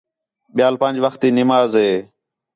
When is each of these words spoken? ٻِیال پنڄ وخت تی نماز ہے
ٻِیال 0.55 0.75
پنڄ 0.81 0.97
وخت 1.05 1.19
تی 1.21 1.29
نماز 1.39 1.69
ہے 1.81 1.91